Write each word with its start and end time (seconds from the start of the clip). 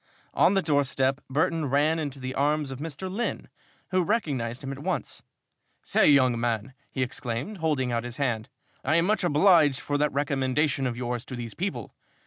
On 0.33 0.55
the 0.55 0.63
doorstep, 0.63 1.21
Burton 1.29 1.67
ran 1.69 1.99
into 1.99 2.19
the 2.19 2.33
arms 2.33 2.71
of 2.71 2.79
Mr. 2.79 3.07
Lynn, 3.07 3.49
who 3.91 4.01
recognized 4.01 4.63
him 4.63 4.71
at 4.71 4.79
once. 4.79 5.21
"Say, 5.83 6.07
young 6.09 6.39
man," 6.39 6.73
he 6.89 7.03
exclaimed, 7.03 7.57
holding 7.59 7.91
out 7.91 8.03
his 8.03 8.17
hand, 8.17 8.49
"I 8.83 8.95
am 8.95 9.05
much 9.05 9.23
obliged 9.23 9.79
for 9.79 9.99
that 9.99 10.11
recommendation 10.11 10.87
of 10.87 10.97
yours 10.97 11.23
to 11.25 11.35
these 11.35 11.53
people! 11.53 11.93